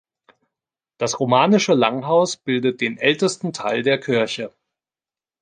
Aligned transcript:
Das 0.97 1.19
romanische 1.19 1.75
Langhaus 1.75 2.35
bildet 2.35 2.81
den 2.81 2.97
ältesten 2.97 3.53
Teil 3.53 3.83
der 3.83 3.99
Kirche. 3.99 4.51